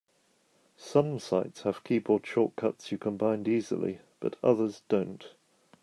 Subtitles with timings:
[0.77, 5.27] Some sites have keyboard shortcuts you can bind easily, but others don't.